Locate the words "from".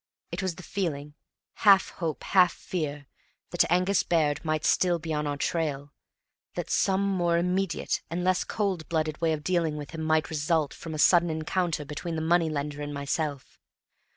10.73-10.95